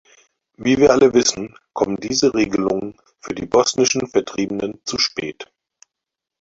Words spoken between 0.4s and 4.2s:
Wie wir alle wissen, kommen diese Regelungen für die bosnischen